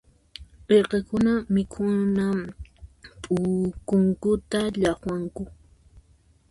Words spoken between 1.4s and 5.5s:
mikhuna p'ukunkuta llaqwanku.